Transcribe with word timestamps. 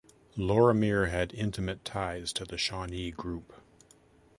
Lorimier 0.35 1.05
had 1.11 1.31
intimate 1.31 1.85
ties 1.85 2.33
to 2.33 2.43
the 2.43 2.57
Shawnee 2.57 3.11
group. 3.11 3.53